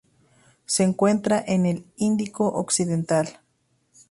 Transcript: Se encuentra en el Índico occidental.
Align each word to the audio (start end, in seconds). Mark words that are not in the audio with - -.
Se 0.65 0.81
encuentra 0.81 1.43
en 1.45 1.67
el 1.67 1.85
Índico 1.95 2.47
occidental. 2.47 3.39